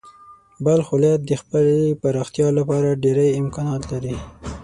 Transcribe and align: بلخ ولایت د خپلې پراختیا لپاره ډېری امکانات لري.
بلخ 0.63 0.87
ولایت 0.95 1.21
د 1.25 1.31
خپلې 1.41 1.79
پراختیا 2.01 2.47
لپاره 2.59 2.99
ډېری 3.03 3.27
امکانات 3.41 3.83
لري. 3.91 4.15